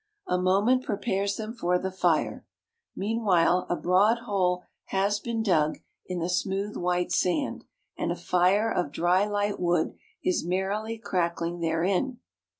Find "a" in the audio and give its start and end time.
0.27-0.35, 3.69-3.75, 8.11-8.15